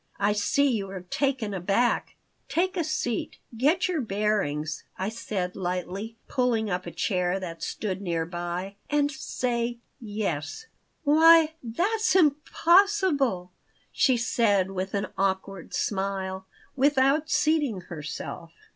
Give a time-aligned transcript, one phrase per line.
[0.17, 2.15] "I see you're taken aback.
[2.49, 8.01] Take a seat; get your bearings," I said, lightly, pulling up a chair that stood
[8.01, 10.65] near by, "and say, 'Yes.'"
[11.03, 13.51] "Why, that's impossible!"
[13.91, 18.53] she said, with an awkward smile, without seating herself.